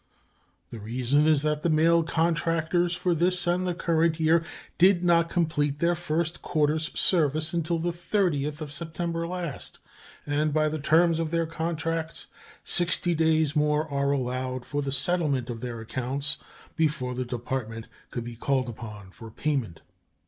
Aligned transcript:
The 0.71 0.79
reason 0.79 1.27
is 1.27 1.43
that 1.43 1.61
the 1.61 1.69
mail 1.69 2.01
contractors 2.01 2.95
for 2.95 3.13
this 3.13 3.45
and 3.45 3.67
the 3.67 3.75
current 3.75 4.19
year 4.19 4.43
did 4.79 5.03
not 5.03 5.29
complete 5.29 5.77
their 5.77 5.93
first 5.93 6.41
quarter's 6.41 6.89
service 6.99 7.53
until 7.53 7.77
the 7.77 7.91
30th 7.91 8.67
September 8.71 9.27
last, 9.27 9.77
and 10.25 10.51
by 10.51 10.69
the 10.69 10.79
terms 10.79 11.19
of 11.19 11.29
their 11.29 11.45
contracts 11.45 12.25
sixty 12.63 13.13
days 13.13 13.55
more 13.55 13.87
are 13.91 14.09
allowed 14.11 14.65
for 14.65 14.81
the 14.81 14.91
settlement 14.91 15.51
of 15.51 15.61
their 15.61 15.79
accounts 15.81 16.37
before 16.75 17.13
the 17.13 17.23
Department 17.23 17.85
could 18.09 18.23
be 18.23 18.35
called 18.35 18.69
upon 18.69 19.11
for 19.11 19.29
payment. 19.29 19.81